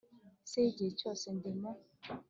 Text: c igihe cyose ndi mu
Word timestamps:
c 0.49 0.51
igihe 0.69 0.91
cyose 0.99 1.25
ndi 1.35 1.51
mu 1.59 1.71